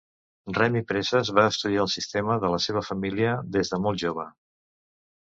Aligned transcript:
Remy 0.57 0.79
Presas 0.91 1.27
va 1.39 1.43
estudiar 1.49 1.83
el 1.83 1.91
sistema 1.95 2.37
de 2.43 2.49
la 2.53 2.59
seva 2.65 2.83
família 2.87 3.35
des 3.57 3.71
de 3.75 3.79
molt 3.85 4.03
jove. 4.05 4.25